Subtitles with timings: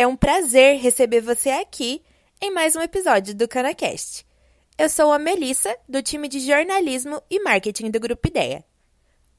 [0.00, 2.02] É um prazer receber você aqui
[2.40, 4.26] em mais um episódio do CanaCast.
[4.78, 8.64] Eu sou a Melissa, do time de jornalismo e marketing do Grupo Ideia.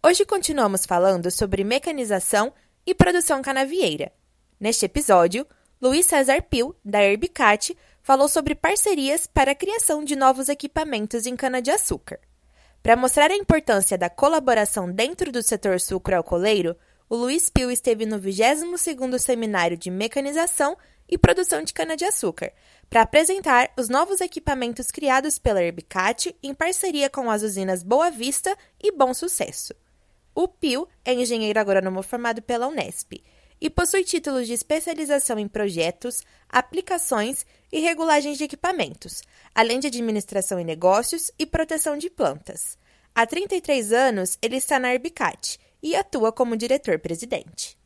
[0.06, 2.54] Hoje continuamos falando sobre mecanização
[2.86, 4.12] e produção canavieira.
[4.60, 5.48] Neste episódio,
[5.82, 11.36] Luiz César Pil, da Herbicat, falou sobre parcerias para a criação de novos equipamentos em
[11.36, 12.20] cana-de-açúcar.
[12.84, 16.78] Para mostrar a importância da colaboração dentro do setor sucro-alcooleiro,
[17.12, 20.78] o Luiz Pio esteve no 22º Seminário de Mecanização
[21.10, 22.54] e Produção de Cana-de-Açúcar,
[22.90, 28.58] para apresentar os novos equipamentos criados pela Herbicat em parceria com as usinas Boa Vista
[28.82, 29.76] e Bom Sucesso.
[30.34, 33.22] O Pio é engenheiro agrônomo formado pela Unesp
[33.60, 39.22] e possui títulos de especialização em projetos, aplicações e regulagens de equipamentos,
[39.54, 42.78] além de administração em negócios e proteção de plantas.
[43.14, 47.78] Há 33 anos, ele está na Herbicat e atua como diretor-presidente.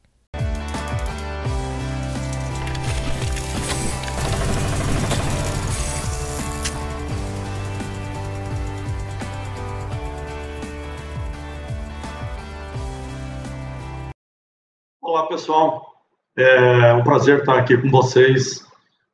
[15.01, 15.93] Olá, pessoal.
[16.35, 18.65] É um prazer estar aqui com vocês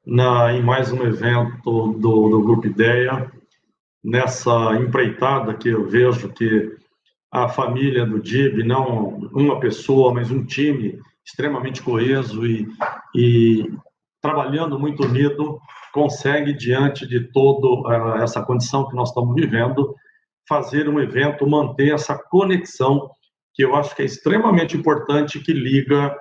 [0.03, 3.31] na, em mais um evento do, do Grupo Ideia,
[4.03, 6.80] nessa empreitada que eu vejo que
[7.31, 12.67] a família do DIB, não uma pessoa, mas um time extremamente coeso e,
[13.15, 13.71] e
[14.21, 15.59] trabalhando muito unido,
[15.93, 19.95] consegue, diante de toda uh, essa condição que nós estamos vivendo,
[20.47, 23.09] fazer um evento, manter essa conexão,
[23.53, 26.15] que eu acho que é extremamente importante, que liga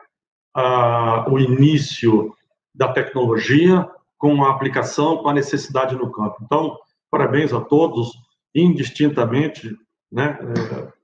[0.57, 2.33] uh, o início
[2.75, 6.37] da tecnologia com a aplicação, com a necessidade no campo.
[6.43, 6.77] Então,
[7.11, 8.13] parabéns a todos,
[8.55, 9.77] indistintamente,
[10.13, 10.39] né?
[10.43, 11.00] Uh,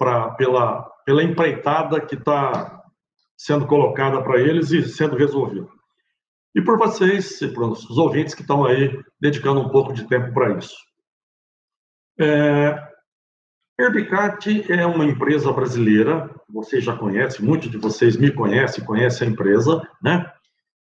[0.00, 2.82] pra, pela, pela empreitada que está
[3.36, 5.68] sendo colocada para eles e sendo resolvida.
[6.54, 10.32] E por vocês, e por os ouvintes que estão aí dedicando um pouco de tempo
[10.32, 10.74] para isso.
[12.18, 12.82] É,
[13.78, 19.30] Herbicat é uma empresa brasileira, vocês já conhecem, muitos de vocês me conhecem, conhecem a
[19.30, 20.32] empresa, né?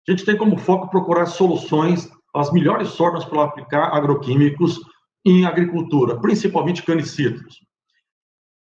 [0.05, 4.81] A gente tem como foco procurar soluções, as melhores formas para aplicar agroquímicos
[5.25, 7.66] em agricultura, principalmente canicítricos.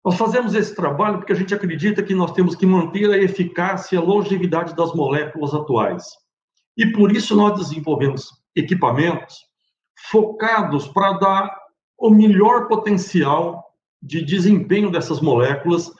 [0.03, 3.95] Nós fazemos esse trabalho porque a gente acredita que nós temos que manter a eficácia
[3.95, 6.05] e a longevidade das moléculas atuais.
[6.77, 9.37] E por isso nós desenvolvemos equipamentos
[10.09, 11.57] focados para dar
[11.97, 13.63] o melhor potencial
[14.01, 15.91] de desempenho dessas moléculas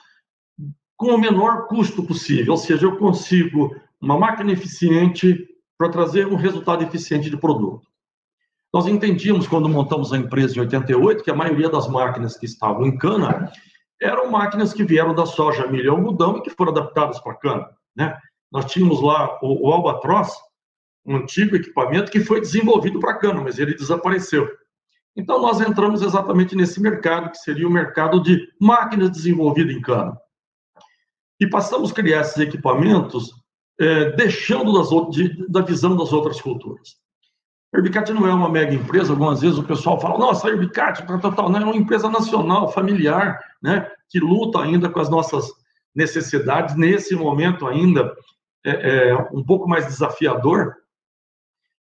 [0.96, 5.46] com o menor custo possível, ou seja, eu consigo uma máquina eficiente
[5.78, 7.86] para trazer um resultado eficiente de produto.
[8.72, 12.86] Nós entendíamos, quando montamos a empresa em 88, que a maioria das máquinas que estavam
[12.86, 13.50] em cana
[14.00, 17.70] eram máquinas que vieram da soja, milho e algodão e que foram adaptadas para cana.
[17.94, 18.18] Né?
[18.50, 20.32] Nós tínhamos lá o, o Albatross,
[21.04, 24.48] um antigo equipamento que foi desenvolvido para cana, mas ele desapareceu.
[25.16, 30.16] Então, nós entramos exatamente nesse mercado, que seria o mercado de máquinas desenvolvidas em cana.
[31.38, 33.32] E passamos a criar esses equipamentos,
[33.78, 36.96] é, deixando das, de, da visão das outras culturas.
[37.72, 41.06] A Herbicat não é uma mega empresa, algumas vezes o pessoal fala, nossa, a Herbicat,
[41.06, 45.08] tal, tal, tal, não, é uma empresa nacional, familiar, né, que luta ainda com as
[45.08, 45.48] nossas
[45.94, 48.12] necessidades, nesse momento ainda
[48.64, 50.74] é, é um pouco mais desafiador,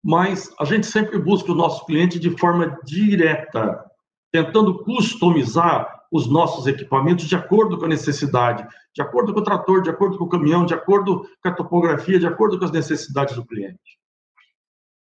[0.04, 3.84] mas a gente sempre busca o nosso cliente de forma direta,
[4.32, 9.82] tentando customizar os nossos equipamentos de acordo com a necessidade, de acordo com o trator,
[9.82, 13.36] de acordo com o caminhão, de acordo com a topografia, de acordo com as necessidades
[13.36, 13.97] do cliente.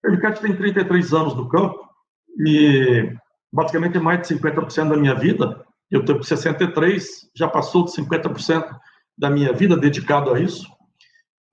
[0.05, 1.79] Herbicat tem 33 anos no campo
[2.47, 3.15] e
[3.53, 5.65] basicamente mais de 50% da minha vida.
[5.91, 8.67] Eu tenho 63, já passou de 50%
[9.17, 10.67] da minha vida dedicado a isso.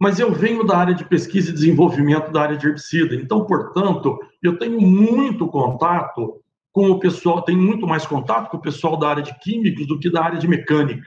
[0.01, 3.15] Mas eu venho da área de pesquisa e desenvolvimento da área de herbicida.
[3.15, 8.61] Então, portanto, eu tenho muito contato com o pessoal, tenho muito mais contato com o
[8.61, 11.05] pessoal da área de químicos do que da área de mecânica.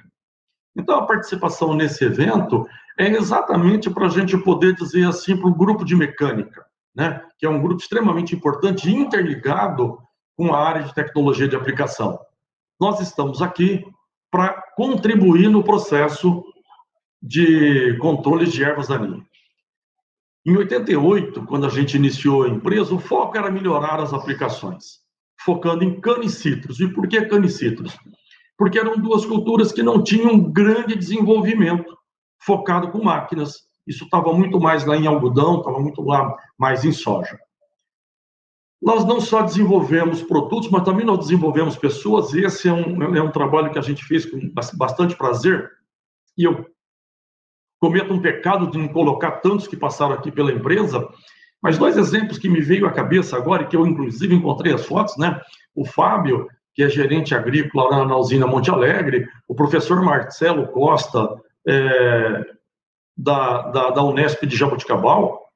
[0.76, 2.66] Então, a participação nesse evento
[2.98, 6.62] é exatamente para a gente poder dizer assim para o grupo de mecânica
[6.94, 9.98] né, que é um grupo extremamente importante e interligado
[10.36, 12.18] com a área de tecnologia de aplicação.
[12.80, 13.84] Nós estamos aqui
[14.30, 16.44] para contribuir no processo
[17.22, 19.22] de controle de ervas daninhas.
[20.44, 25.00] Em 88, quando a gente iniciou a empresa, o foco era melhorar as aplicações,
[25.38, 26.80] focando em canicitros.
[26.80, 27.96] E por que canicitros?
[28.58, 31.96] Porque eram duas culturas que não tinham grande desenvolvimento
[32.40, 36.92] focado com máquinas isso estava muito mais lá em algodão, estava muito lá mais em
[36.92, 37.38] soja.
[38.80, 42.32] Nós não só desenvolvemos produtos, mas também nós desenvolvemos pessoas.
[42.32, 44.40] E esse é um, é um trabalho que a gente fez com
[44.74, 45.70] bastante prazer.
[46.36, 46.66] E eu
[47.80, 51.08] cometo um pecado de não colocar tantos que passaram aqui pela empresa,
[51.60, 54.84] mas dois exemplos que me veio à cabeça agora, e que eu inclusive encontrei as
[54.84, 55.40] fotos, né?
[55.74, 61.28] O Fábio, que é gerente agrícola lá na usina Monte Alegre, o professor Marcelo Costa,
[61.66, 62.44] é,
[63.22, 65.46] da, da, da Unesp de Jaboticabal,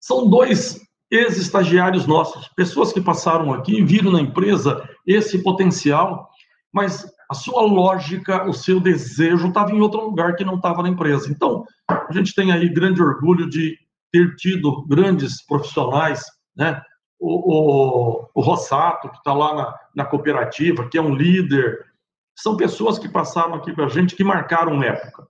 [0.00, 0.80] são dois
[1.10, 6.30] ex-estagiários nossos, pessoas que passaram aqui viram na empresa esse potencial,
[6.72, 10.88] mas a sua lógica, o seu desejo estava em outro lugar que não estava na
[10.88, 11.30] empresa.
[11.30, 13.76] Então, a gente tem aí grande orgulho de
[14.12, 16.24] ter tido grandes profissionais,
[16.56, 16.80] né?
[17.18, 21.78] O, o, o Rossato, que está lá na, na cooperativa, que é um líder,
[22.34, 25.29] são pessoas que passaram aqui para a gente que marcaram época.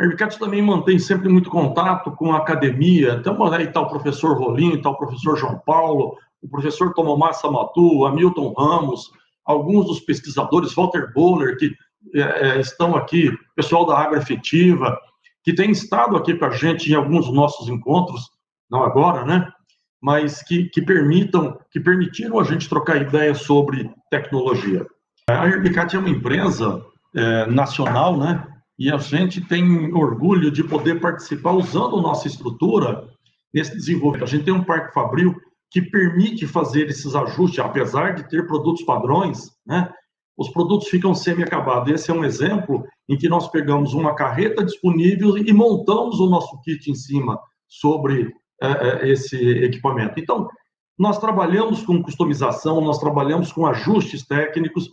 [0.00, 3.14] A Ericate também mantém sempre muito contato com a academia.
[3.14, 8.06] Então, aí está o professor Rolim, está o professor João Paulo, o professor Tomomassa Matu,
[8.06, 9.10] Hamilton Ramos,
[9.44, 11.74] alguns dos pesquisadores, Walter Boller, que
[12.14, 14.96] é, é estão aqui, pessoal da Água Efetiva,
[15.42, 18.30] que tem estado aqui com a gente em alguns dos nossos encontros,
[18.70, 19.50] não agora, né?
[20.00, 24.86] Mas que, que permitam, que permitiram a gente trocar ideias sobre tecnologia.
[25.28, 26.84] A Herbicat é uma empresa
[27.16, 28.46] é, nacional, né?
[28.78, 33.08] E a gente tem orgulho de poder participar usando nossa estrutura
[33.52, 34.24] nesse desenvolvimento.
[34.24, 35.34] A gente tem um parque fabril
[35.70, 39.92] que permite fazer esses ajustes, apesar de ter produtos padrões, né?
[40.36, 41.92] Os produtos ficam semi-acabados.
[41.92, 46.60] Esse é um exemplo em que nós pegamos uma carreta disponível e montamos o nosso
[46.62, 47.36] kit em cima
[47.66, 48.32] sobre
[48.62, 50.20] é, esse equipamento.
[50.20, 50.48] Então,
[50.96, 54.88] nós trabalhamos com customização, nós trabalhamos com ajustes técnicos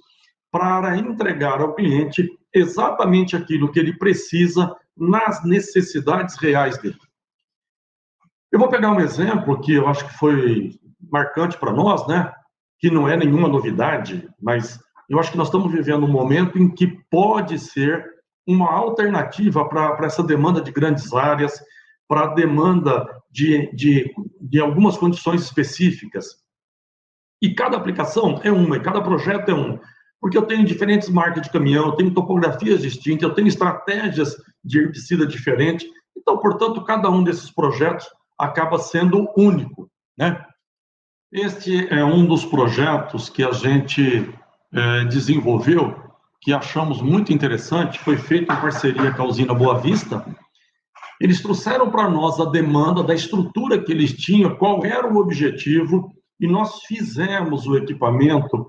[0.55, 6.95] para entregar ao cliente exatamente aquilo que ele precisa nas necessidades reais dele.
[8.49, 10.79] Eu vou pegar um exemplo que eu acho que foi
[11.11, 12.31] marcante para nós, né?
[12.79, 14.79] Que não é nenhuma novidade, mas
[15.09, 18.05] eu acho que nós estamos vivendo um momento em que pode ser
[18.47, 21.61] uma alternativa para essa demanda de grandes áreas,
[22.07, 24.09] para a demanda de, de,
[24.39, 26.27] de algumas condições específicas.
[27.41, 29.77] E cada aplicação é uma, e cada projeto é um
[30.25, 34.79] porque eu tenho diferentes marcas de caminhão, eu tenho topografias distintas, eu tenho estratégias de
[34.79, 35.87] herbicida diferentes.
[36.17, 39.87] Então, portanto, cada um desses projetos acaba sendo único,
[40.17, 40.43] né?
[41.31, 44.27] Este é um dos projetos que a gente
[44.73, 45.93] é, desenvolveu,
[46.41, 50.25] que achamos muito interessante, foi feito em parceria com a usina Boa Vista.
[51.21, 56.11] Eles trouxeram para nós a demanda da estrutura que eles tinham, qual era o objetivo,
[56.39, 58.65] e nós fizemos o equipamento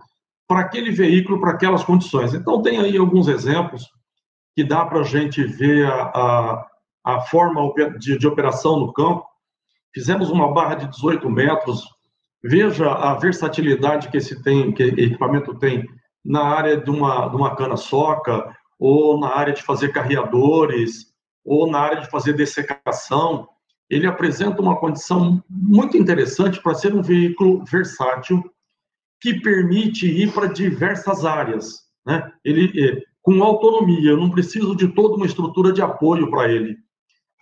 [0.49, 2.35] para aquele veículo, para aquelas condições.
[2.35, 3.89] Então, tem aí alguns exemplos
[4.55, 6.67] que dá para a gente ver a, a,
[7.05, 7.61] a forma
[7.99, 9.25] de, de, operação no campo.
[9.93, 11.85] Fizemos uma barra de 18 metros.
[12.43, 15.85] Veja a versatilidade que esse tem, que equipamento tem
[16.25, 21.07] na área de uma, de uma cana-soca, ou na área de fazer carreadores,
[21.45, 23.49] ou na área de fazer dessecação.
[23.89, 28.43] Ele apresenta uma condição muito interessante para ser um veículo versátil
[29.21, 31.87] que permite ir para diversas áreas.
[32.05, 32.33] Né?
[32.45, 36.77] Ele, é, com autonomia, eu não preciso de toda uma estrutura de apoio para ele.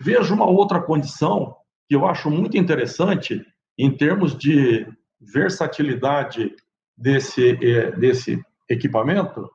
[0.00, 1.56] Veja uma outra condição
[1.88, 3.44] que eu acho muito interessante
[3.78, 4.86] em termos de
[5.20, 6.54] versatilidade
[6.96, 9.50] desse, é, desse equipamento.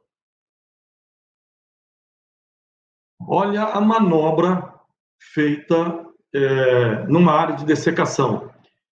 [3.22, 4.74] Olha a manobra
[5.34, 8.50] feita é, numa área de dessecação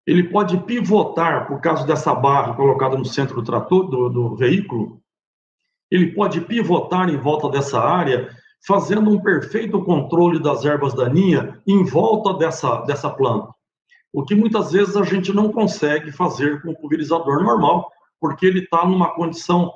[0.07, 5.01] ele pode pivotar por causa dessa barra colocada no centro do trator do, do veículo.
[5.91, 8.29] Ele pode pivotar em volta dessa área,
[8.65, 13.53] fazendo um perfeito controle das ervas daninhas em volta dessa, dessa planta.
[14.13, 18.59] O que muitas vezes a gente não consegue fazer com o pulverizador normal, porque ele
[18.59, 19.73] está numa condição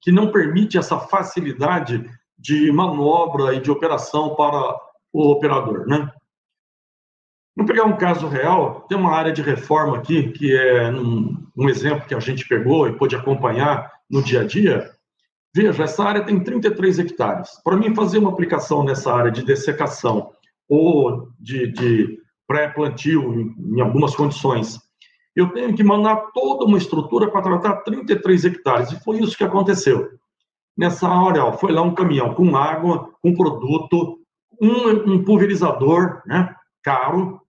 [0.00, 4.78] que não permite essa facilidade de manobra e de operação para
[5.12, 6.08] o operador, né?
[7.58, 11.68] Vamos pegar um caso real, tem uma área de reforma aqui, que é um, um,
[11.68, 14.88] exemplo que a gente pegou e pôde acompanhar no dia a dia.
[15.52, 17.60] Veja, essa área tem 33 hectares.
[17.64, 20.30] Para mim fazer uma aplicação nessa área de dessecação
[20.68, 24.78] ou de, de pré-plantio, em, em algumas condições,
[25.34, 28.92] eu tenho que mandar toda uma estrutura para tratar 33 hectares.
[28.92, 30.08] E foi isso que aconteceu.
[30.76, 34.20] Nessa área, ó, foi lá um caminhão com água, com produto,
[34.62, 37.40] um, um pulverizador, né, caro,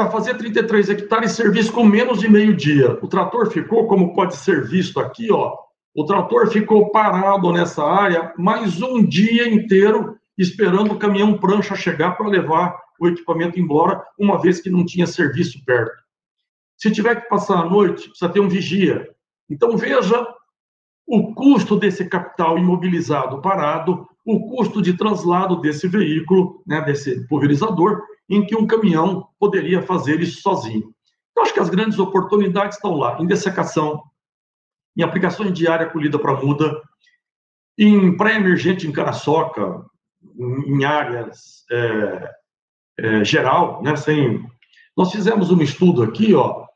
[0.00, 2.98] para fazer 33 hectares serviço com menos de meio dia.
[3.02, 5.54] O trator ficou, como pode ser visto aqui, ó,
[5.94, 12.12] o trator ficou parado nessa área mais um dia inteiro esperando o caminhão prancha chegar
[12.12, 16.02] para levar o equipamento embora, uma vez que não tinha serviço perto.
[16.78, 19.06] Se tiver que passar a noite, precisa ter um vigia.
[19.50, 20.26] Então veja
[21.06, 28.02] o custo desse capital imobilizado parado o custo de translado desse veículo, né, desse pulverizador,
[28.30, 30.94] em que um caminhão poderia fazer isso sozinho.
[31.32, 34.00] Então, acho que as grandes oportunidades estão lá, em dessecação,
[34.96, 36.80] em aplicações de área colhida para muda,
[37.76, 39.84] em pré-emergente em caraçoca,
[40.38, 42.30] em áreas é,
[42.98, 44.48] é, geral, né, sem...
[44.96, 46.66] Nós fizemos um estudo aqui, ó,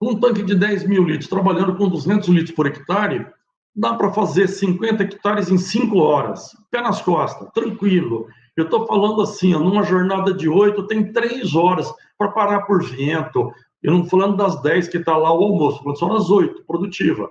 [0.00, 3.26] um tanque de 10 mil litros, trabalhando com 200 litros por hectare,
[3.74, 8.28] dá para fazer 50 hectares em 5 horas, pé nas costas, tranquilo.
[8.56, 12.82] Eu estou falando assim, ó, numa jornada de 8, tem 3 horas para parar por
[12.84, 13.50] vento.
[13.82, 17.30] Eu não estou falando das 10 que está lá o almoço, só nas 8, produtiva.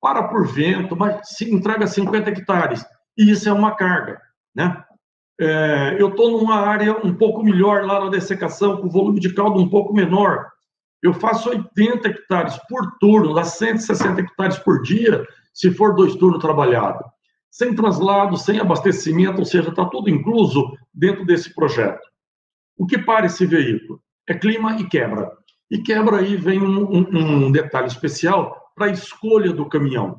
[0.00, 2.84] Para por vento, mas se entrega 50 hectares.
[3.16, 4.20] E isso é uma carga,
[4.54, 4.82] né?
[5.40, 9.58] É, eu estou numa área um pouco melhor lá na dessecação, com volume de caldo
[9.58, 10.50] um pouco menor.
[11.02, 16.40] Eu faço 80 hectares por turno, dá 160 hectares por dia, se for dois turnos
[16.40, 17.06] trabalhados.
[17.50, 22.00] Sem traslado, sem abastecimento, ou seja, está tudo incluso dentro desse projeto.
[22.76, 24.00] O que para esse veículo?
[24.28, 25.30] É clima e quebra.
[25.70, 30.18] E quebra aí vem um, um, um detalhe especial para a escolha do caminhão.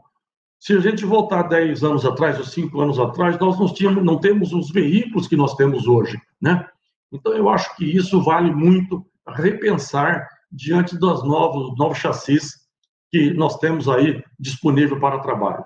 [0.59, 4.19] Se a gente voltar 10 anos atrás, ou 5 anos atrás, nós não, tínhamos, não
[4.19, 6.67] temos os veículos que nós temos hoje, né?
[7.11, 12.61] Então, eu acho que isso vale muito repensar diante dos novos, novos chassis
[13.11, 15.65] que nós temos aí disponível para trabalho.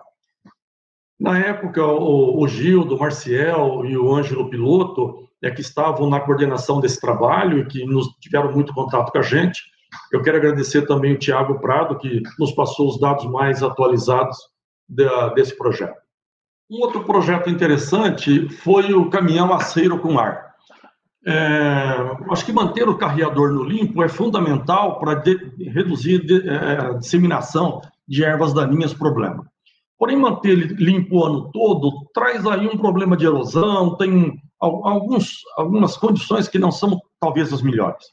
[1.19, 6.19] Na época, o, o Gildo, o Marciel e o Ângelo Piloto é que estavam na
[6.19, 9.61] coordenação desse trabalho e que nos tiveram muito contato com a gente.
[10.11, 14.37] Eu quero agradecer também o Tiago Prado, que nos passou os dados mais atualizados
[14.87, 15.97] da, desse projeto.
[16.69, 20.55] Um outro projeto interessante foi o caminhão aceiro com ar.
[21.27, 21.33] É,
[22.29, 25.23] acho que manter o carreador no limpo é fundamental para
[25.59, 29.45] reduzir de, é, disseminação de ervas daninhas problema.
[29.97, 35.95] Porém, manter limpo o ano todo traz aí um problema de erosão, tem alguns, algumas
[35.95, 38.05] condições que não são talvez as melhores.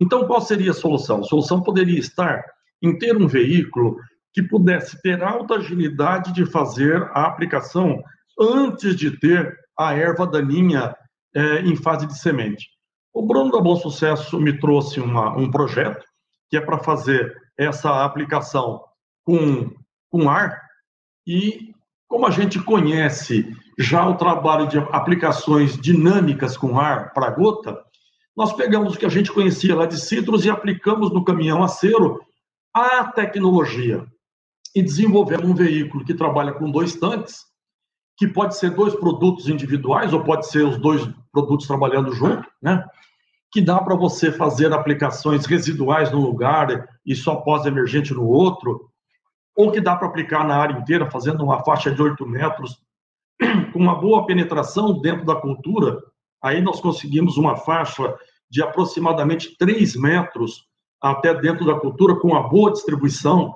[0.00, 1.20] Então, qual seria a solução?
[1.20, 2.42] A solução poderia estar
[2.82, 3.96] em ter um veículo
[4.32, 8.02] que pudesse ter alta agilidade de fazer a aplicação
[8.38, 10.96] antes de ter a erva daninha
[11.34, 12.68] é, em fase de semente.
[13.12, 16.04] O Bruno da Bom Sucesso me trouxe uma, um projeto
[16.50, 18.82] que é para fazer essa aplicação
[19.24, 19.70] com,
[20.10, 20.63] com ar
[21.26, 21.74] e
[22.08, 27.82] como a gente conhece já o trabalho de aplicações dinâmicas com ar para gota,
[28.36, 32.20] nós pegamos o que a gente conhecia lá de citros e aplicamos no caminhão aceiro
[32.72, 34.06] a tecnologia
[34.74, 37.44] e desenvolvemos um veículo que trabalha com dois tanques
[38.16, 42.84] que pode ser dois produtos individuais ou pode ser os dois produtos trabalhando junto, né?
[43.52, 48.88] Que dá para você fazer aplicações residuais num lugar e só pós-emergente no outro,
[49.56, 52.80] ou que dá para aplicar na área inteira, fazendo uma faixa de 8 metros,
[53.72, 55.98] com uma boa penetração dentro da cultura.
[56.42, 58.14] Aí nós conseguimos uma faixa
[58.50, 60.66] de aproximadamente 3 metros
[61.00, 63.54] até dentro da cultura, com uma boa distribuição.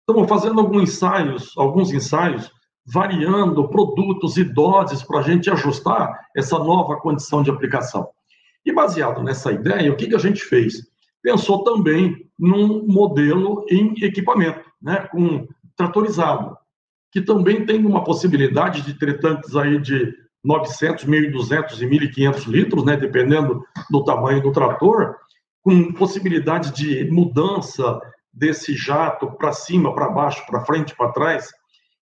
[0.00, 2.50] Estamos fazendo alguns ensaios, alguns ensaios
[2.86, 8.08] variando produtos e doses para a gente ajustar essa nova condição de aplicação.
[8.64, 10.90] E baseado nessa ideia, o que, que a gente fez?
[11.22, 15.46] Pensou também num modelo em equipamento, né, com
[15.76, 16.56] tratorizado,
[17.10, 22.84] que também tem uma possibilidade de ter tanques aí de 900, 1.200 e 1.500 litros,
[22.84, 25.16] né, dependendo do tamanho do trator,
[25.62, 28.00] com possibilidade de mudança
[28.32, 31.50] desse jato para cima, para baixo, para frente, para trás,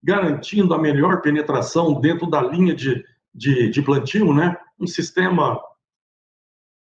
[0.03, 4.57] garantindo a melhor penetração dentro da linha de, de, de plantio, né?
[4.79, 5.61] Um sistema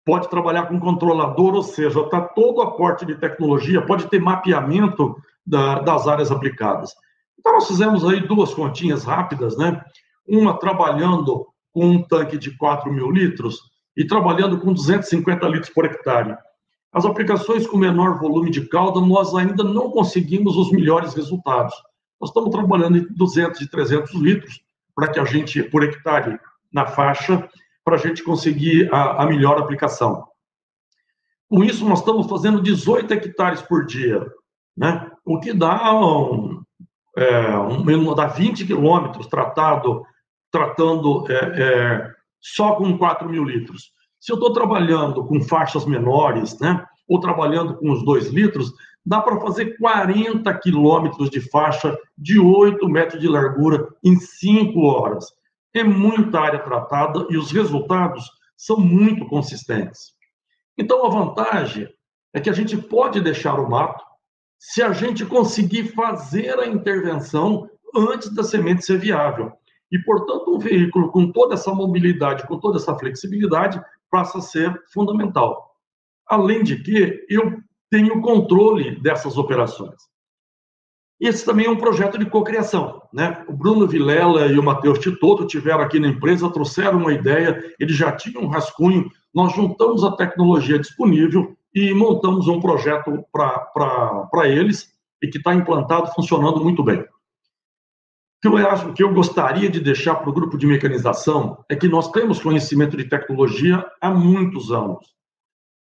[0.04, 5.16] pode trabalhar com controlador, ou seja, está todo aporte de tecnologia, pode ter mapeamento
[5.46, 6.92] da, das áreas aplicadas.
[7.38, 9.82] Então, nós fizemos aí duas continhas rápidas, né?
[10.26, 13.58] Uma trabalhando com um tanque de 4 mil litros
[13.96, 16.36] e trabalhando com 250 litros por hectare.
[16.92, 21.74] As aplicações com menor volume de calda, nós ainda não conseguimos os melhores resultados.
[22.20, 24.60] Nós estamos trabalhando em 200 e 300 litros
[24.94, 26.38] para que a gente, por hectare
[26.72, 27.48] na faixa,
[27.84, 30.26] para a gente conseguir a, a, melhor aplicação.
[31.48, 34.24] Com isso, nós estamos fazendo 18 hectares por dia,
[34.76, 35.09] né?
[35.24, 36.62] O que dá, um,
[37.16, 40.02] é, um, dá 20 quilômetros tratado,
[40.50, 42.10] tratando é, é,
[42.40, 43.92] só com 4 mil litros.
[44.18, 48.72] Se eu estou trabalhando com faixas menores, né, ou trabalhando com os 2 litros,
[49.04, 55.26] dá para fazer 40 quilômetros de faixa de 8 metros de largura em 5 horas.
[55.74, 60.12] É muita área tratada e os resultados são muito consistentes.
[60.76, 61.88] Então, a vantagem
[62.32, 64.04] é que a gente pode deixar o mato
[64.60, 69.50] se a gente conseguir fazer a intervenção antes da semente ser viável.
[69.90, 74.78] E, portanto, um veículo com toda essa mobilidade, com toda essa flexibilidade, passa a ser
[74.92, 75.74] fundamental.
[76.28, 77.58] Além de que eu
[77.90, 79.96] tenho controle dessas operações.
[81.18, 83.02] Esse também é um projeto de cocriação.
[83.12, 83.44] Né?
[83.48, 87.96] O Bruno Vilela e o Matheus Titoto tiveram aqui na empresa, trouxeram uma ideia, eles
[87.96, 94.92] já tinham um rascunho, nós juntamos a tecnologia disponível e montamos um projeto para eles
[95.22, 97.00] e que está implantado, funcionando muito bem.
[97.00, 97.06] O
[98.42, 101.88] que eu acho que eu gostaria de deixar para o grupo de mecanização é que
[101.88, 105.14] nós temos conhecimento de tecnologia há muitos anos.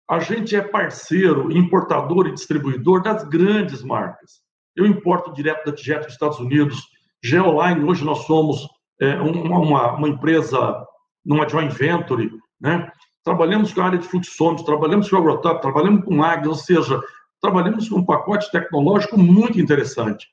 [0.09, 4.41] A gente é parceiro, importador e distribuidor das grandes marcas.
[4.75, 6.87] Eu importo direto da Tijet dos Estados Unidos,
[7.23, 8.67] Geoline, hoje nós somos
[8.99, 10.83] é, uma, uma, empresa,
[11.23, 12.91] numa joint venture, né?
[13.23, 16.99] Trabalhamos com a área de fluxômetros, trabalhamos com Agrotop, trabalhamos com Águia, ou seja,
[17.41, 20.27] trabalhamos com um pacote tecnológico muito interessante.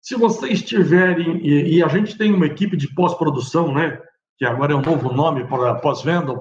[0.00, 4.00] Se vocês tiverem, e, e a gente tem uma equipe de pós-produção, né?
[4.38, 6.32] Que agora é um novo nome para pós-venda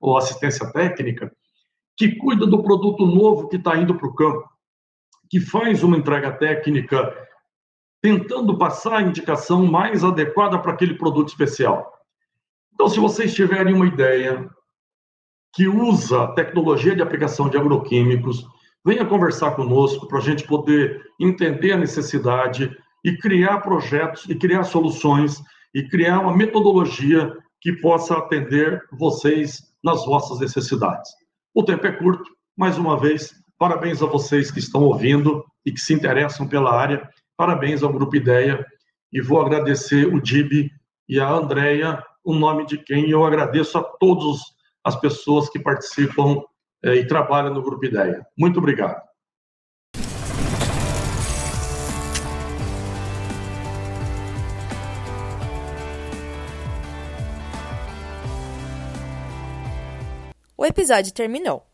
[0.00, 1.32] ou assistência técnica,
[1.96, 4.52] que cuida do produto novo que está indo para o campo
[5.32, 7.16] que faz uma entrega técnica
[8.02, 11.90] tentando passar a indicação mais adequada para aquele produto especial.
[12.74, 14.46] Então, se vocês tiverem uma ideia
[15.52, 18.46] que usa tecnologia de aplicação de agroquímicos,
[18.84, 24.64] venha conversar conosco para a gente poder entender a necessidade e criar projetos e criar
[24.64, 25.42] soluções
[25.74, 31.10] e criar uma metodologia que possa atender vocês nas vossas necessidades.
[31.54, 35.78] O tempo é curto, mais uma vez, Parabéns a vocês que estão ouvindo e que
[35.78, 37.08] se interessam pela área.
[37.36, 38.66] Parabéns ao Grupo Ideia.
[39.12, 40.68] E vou agradecer o Dib
[41.08, 44.40] e a Andrea, o nome de quem eu agradeço a todas
[44.84, 46.42] as pessoas que participam
[46.82, 48.26] eh, e trabalham no Grupo Ideia.
[48.36, 49.00] Muito obrigado.
[60.56, 61.66] O episódio terminou.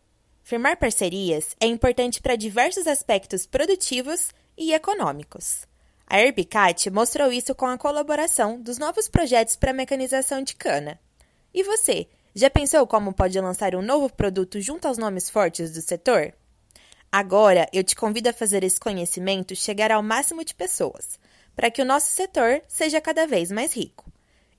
[0.43, 5.67] Firmar parcerias é importante para diversos aspectos produtivos e econômicos.
[6.07, 10.99] A Herbicat mostrou isso com a colaboração dos novos projetos para mecanização de cana.
[11.53, 15.83] E você, já pensou como pode lançar um novo produto junto aos nomes fortes do
[15.83, 16.33] setor?
[17.11, 21.19] Agora eu te convido a fazer esse conhecimento chegar ao máximo de pessoas,
[21.57, 24.11] para que o nosso setor seja cada vez mais rico.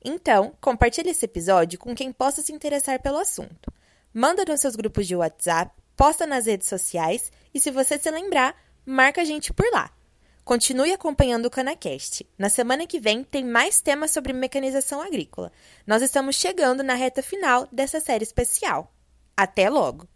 [0.03, 3.71] Então, compartilhe esse episódio com quem possa se interessar pelo assunto.
[4.13, 8.55] Manda nos seus grupos de WhatsApp posta nas redes sociais e, se você se lembrar,
[8.85, 9.91] marca a gente por lá.
[10.49, 12.25] Continue acompanhando o Canacast.
[12.35, 15.51] Na semana que vem tem mais temas sobre mecanização agrícola.
[15.85, 18.91] Nós estamos chegando na reta final dessa série especial.
[19.37, 20.07] Até logo!